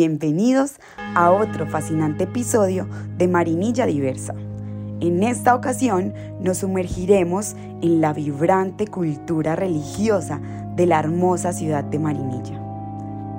[0.00, 0.80] bienvenidos
[1.14, 4.34] a otro fascinante episodio de Marinilla Diversa.
[4.98, 10.40] En esta ocasión nos sumergiremos en la vibrante cultura religiosa
[10.74, 12.58] de la hermosa ciudad de Marinilla.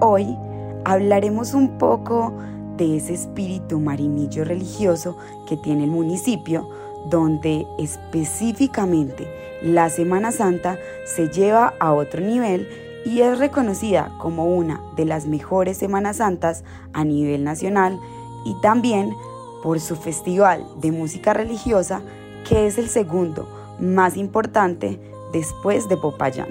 [0.00, 0.36] Hoy
[0.84, 2.34] hablaremos un poco
[2.76, 5.16] de ese espíritu marinillo religioso
[5.48, 6.68] que tiene el municipio,
[7.08, 9.28] donde específicamente
[9.62, 12.66] la Semana Santa se lleva a otro nivel
[13.08, 16.62] y es reconocida como una de las mejores Semanas Santas
[16.92, 17.98] a nivel nacional
[18.44, 19.16] y también
[19.62, 22.02] por su festival de música religiosa
[22.46, 23.48] que es el segundo
[23.80, 25.00] más importante
[25.32, 26.48] después de Popayán.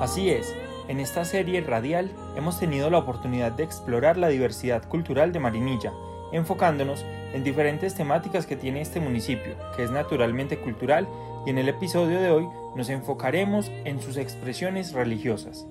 [0.00, 0.56] Así es,
[0.90, 5.92] en esta serie radial hemos tenido la oportunidad de explorar la diversidad cultural de Marinilla,
[6.32, 11.06] enfocándonos en diferentes temáticas que tiene este municipio, que es naturalmente cultural,
[11.46, 15.64] y en el episodio de hoy nos enfocaremos en sus expresiones religiosas.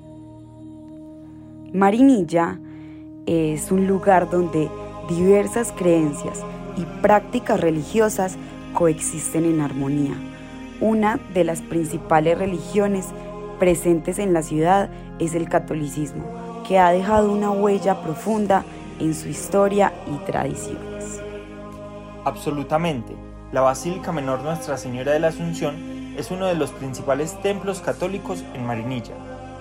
[1.73, 2.57] Marinilla
[3.25, 4.69] es un lugar donde
[5.09, 6.45] diversas creencias
[6.77, 8.37] y prácticas religiosas
[8.73, 10.13] coexisten en armonía.
[10.79, 13.07] Una de las principales religiones
[13.59, 18.63] presentes en la ciudad es el catolicismo, que ha dejado una huella profunda
[18.99, 21.21] en su historia y tradiciones.
[22.25, 23.15] Absolutamente.
[23.51, 25.75] La Basílica Menor Nuestra Señora de la Asunción
[26.17, 29.13] es uno de los principales templos católicos en Marinilla.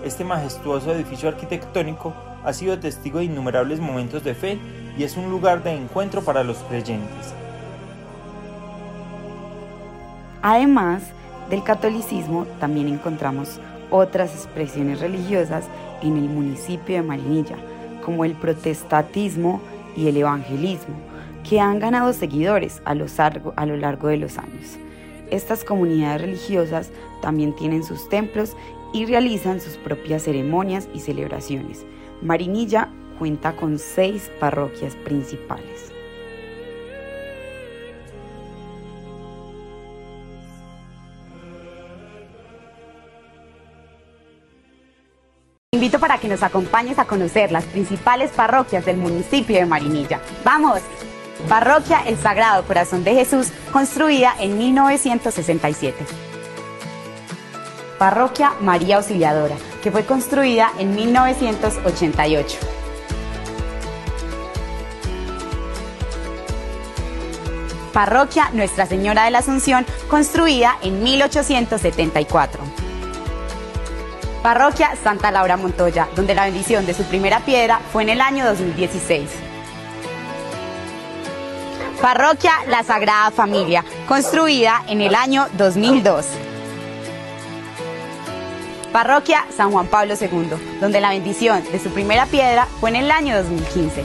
[0.04, 4.58] Este majestuoso edificio arquitectónico ha sido testigo de innumerables momentos de fe
[4.96, 7.34] y es un lugar de encuentro para los creyentes.
[10.42, 11.02] Además
[11.50, 15.66] del catolicismo, también encontramos otras expresiones religiosas
[16.02, 17.56] en el municipio de Marinilla,
[18.04, 19.60] como el protestatismo
[19.96, 20.94] y el evangelismo,
[21.48, 24.78] que han ganado seguidores a lo, largo, a lo largo de los años.
[25.30, 26.90] Estas comunidades religiosas
[27.20, 28.56] también tienen sus templos
[28.92, 31.84] y realizan sus propias ceremonias y celebraciones.
[32.22, 35.92] Marinilla cuenta con seis parroquias principales.
[45.78, 50.20] Invito para que nos acompañes a conocer las principales parroquias del municipio de Marinilla.
[50.44, 50.80] ¡Vamos!
[51.48, 56.04] Parroquia El Sagrado Corazón de Jesús, construida en 1967.
[57.96, 62.58] Parroquia María Auxiliadora, que fue construida en 1988.
[67.92, 72.87] Parroquia Nuestra Señora de la Asunción, construida en 1874.
[74.42, 78.46] Parroquia Santa Laura Montoya, donde la bendición de su primera piedra fue en el año
[78.46, 79.30] 2016.
[82.00, 86.26] Parroquia La Sagrada Familia, construida en el año 2002.
[88.92, 93.10] Parroquia San Juan Pablo II, donde la bendición de su primera piedra fue en el
[93.10, 94.04] año 2015.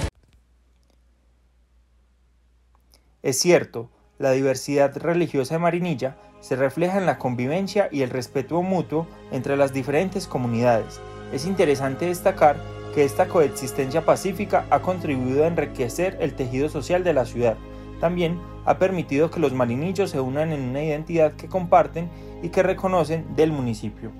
[3.21, 8.61] Es cierto, la diversidad religiosa de Marinilla se refleja en la convivencia y el respeto
[8.61, 10.99] mutuo entre las diferentes comunidades.
[11.31, 12.57] Es interesante destacar
[12.93, 17.55] que esta coexistencia pacífica ha contribuido a enriquecer el tejido social de la ciudad.
[18.01, 22.09] También ha permitido que los marinillos se unan en una identidad que comparten
[22.41, 24.11] y que reconocen del municipio.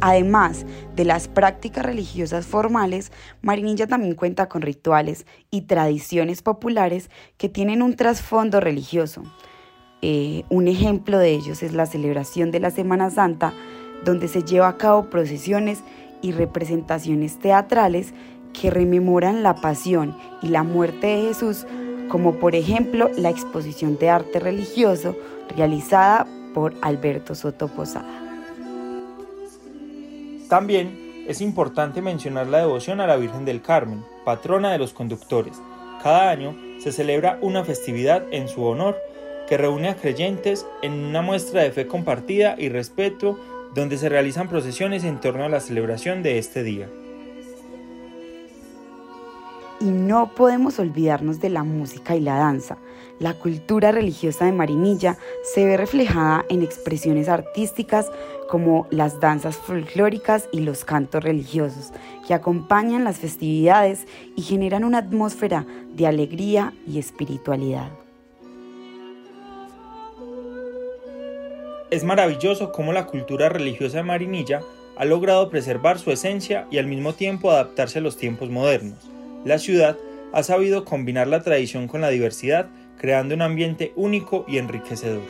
[0.00, 3.12] Además de las prácticas religiosas formales,
[3.42, 9.22] Marinilla también cuenta con rituales y tradiciones populares que tienen un trasfondo religioso.
[10.02, 13.54] Eh, un ejemplo de ellos es la celebración de la Semana Santa,
[14.04, 15.82] donde se lleva a cabo procesiones
[16.20, 18.12] y representaciones teatrales
[18.52, 21.66] que rememoran la pasión y la muerte de Jesús,
[22.08, 25.16] como por ejemplo la exposición de arte religioso
[25.56, 28.25] realizada por Alberto Soto Posada.
[30.48, 35.60] También es importante mencionar la devoción a la Virgen del Carmen, patrona de los conductores.
[36.02, 38.96] Cada año se celebra una festividad en su honor
[39.48, 43.38] que reúne a creyentes en una muestra de fe compartida y respeto
[43.74, 46.88] donde se realizan procesiones en torno a la celebración de este día.
[49.80, 52.78] Y no podemos olvidarnos de la música y la danza.
[53.18, 55.16] La cultura religiosa de Marinilla
[55.54, 58.10] se ve reflejada en expresiones artísticas
[58.48, 61.92] como las danzas folclóricas y los cantos religiosos,
[62.26, 67.90] que acompañan las festividades y generan una atmósfera de alegría y espiritualidad.
[71.90, 74.60] Es maravilloso cómo la cultura religiosa de Marinilla
[74.96, 79.15] ha logrado preservar su esencia y al mismo tiempo adaptarse a los tiempos modernos.
[79.46, 79.96] La ciudad
[80.32, 82.66] ha sabido combinar la tradición con la diversidad,
[82.98, 85.22] creando un ambiente único y enriquecedor.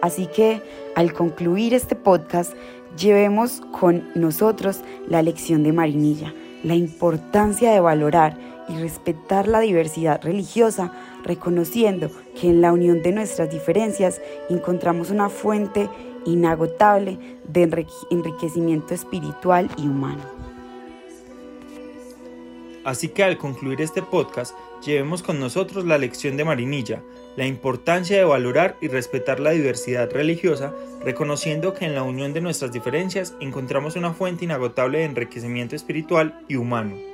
[0.00, 0.62] Así que,
[0.94, 2.52] al concluir este podcast,
[2.96, 6.32] llevemos con nosotros la lección de Marinilla,
[6.62, 8.38] la importancia de valorar
[8.68, 10.92] y respetar la diversidad religiosa,
[11.24, 15.88] reconociendo que en la unión de nuestras diferencias encontramos una fuente
[16.26, 17.18] inagotable
[17.48, 20.49] de enriquecimiento espiritual y humano.
[22.84, 27.02] Así que al concluir este podcast, llevemos con nosotros la lección de Marinilla,
[27.36, 30.74] la importancia de valorar y respetar la diversidad religiosa,
[31.04, 36.40] reconociendo que en la unión de nuestras diferencias encontramos una fuente inagotable de enriquecimiento espiritual
[36.48, 37.09] y humano.